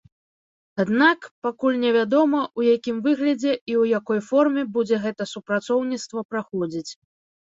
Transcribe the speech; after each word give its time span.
Аднак, 0.83 1.19
пакуль 1.47 1.75
невядома, 1.83 2.41
у 2.61 2.65
якім 2.75 2.97
выглядзе 3.07 3.51
і 3.51 3.59
ў 3.59 3.83
якой 3.99 4.19
форме 4.31 4.61
будзе 4.79 4.95
гэтае 5.07 5.29
супрацоўніцтва 5.37 6.19
праходзіць. 6.33 6.91